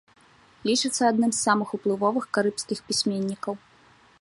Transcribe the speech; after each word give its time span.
Лічыцца 0.69 1.01
адным 1.11 1.31
з 1.35 1.39
самых 1.47 1.75
уплывовых 1.79 2.25
карыбскіх 2.39 2.79
пісьменнікаў. 2.89 3.53